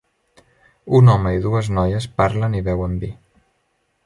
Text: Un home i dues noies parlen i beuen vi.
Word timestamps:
Un 0.99 1.11
home 1.15 1.33
i 1.39 1.43
dues 1.45 1.69
noies 1.79 2.09
parlen 2.23 2.57
i 2.63 2.67
beuen 2.71 3.01
vi. 3.05 3.13